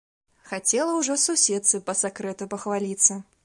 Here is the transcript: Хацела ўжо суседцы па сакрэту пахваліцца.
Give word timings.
Хацела 0.51 0.95
ўжо 1.01 1.19
суседцы 1.25 1.83
па 1.91 1.97
сакрэту 2.03 2.51
пахваліцца. 2.55 3.23